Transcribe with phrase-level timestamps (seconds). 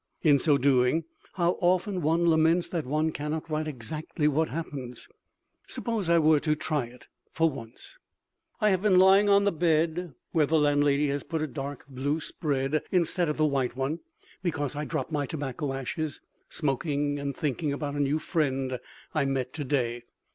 [0.23, 1.03] In so doing,
[1.33, 5.07] how often one laments that one cannot write exactly what happens.
[5.67, 7.99] Suppose I were to try it for once!
[8.59, 12.19] I have been lying on the bed where the landlady has put a dark blue
[12.19, 13.99] spread, instead of the white one,
[14.41, 18.79] because I drop my tobacco ashes smoking, and thinking about a new friend
[19.13, 20.01] I met today.